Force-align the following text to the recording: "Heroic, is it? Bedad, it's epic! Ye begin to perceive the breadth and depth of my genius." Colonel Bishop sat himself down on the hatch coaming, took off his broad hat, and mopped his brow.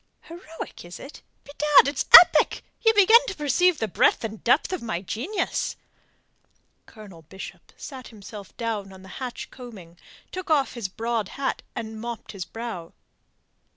"Heroic, 0.21 0.83
is 0.83 0.99
it? 0.99 1.21
Bedad, 1.43 1.87
it's 1.87 2.05
epic! 2.19 2.63
Ye 2.83 2.91
begin 2.93 3.19
to 3.27 3.35
perceive 3.35 3.77
the 3.77 3.87
breadth 3.87 4.23
and 4.23 4.43
depth 4.43 4.73
of 4.73 4.81
my 4.81 5.03
genius." 5.03 5.75
Colonel 6.87 7.21
Bishop 7.21 7.71
sat 7.77 8.07
himself 8.07 8.57
down 8.57 8.91
on 8.93 9.03
the 9.03 9.09
hatch 9.21 9.51
coaming, 9.51 9.99
took 10.31 10.49
off 10.49 10.73
his 10.73 10.87
broad 10.87 11.29
hat, 11.37 11.61
and 11.75 12.01
mopped 12.01 12.31
his 12.31 12.45
brow. 12.45 12.93